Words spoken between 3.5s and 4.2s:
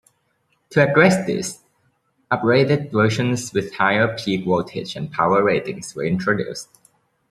with higher